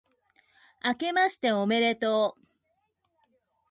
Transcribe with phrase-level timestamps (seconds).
[0.79, 2.43] あけましておめでとう、